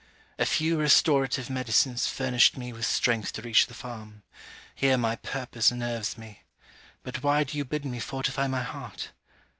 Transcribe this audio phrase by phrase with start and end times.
[0.39, 4.23] A few restorative medicines furnished me with strength to reach the farm.
[4.73, 6.41] Here my purpose nerves me.
[7.03, 9.11] But why do you bid me fortify my heart?